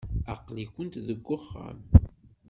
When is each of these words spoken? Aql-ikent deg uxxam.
Aql-ikent 0.33 1.01
deg 1.07 1.25
uxxam. 1.35 1.79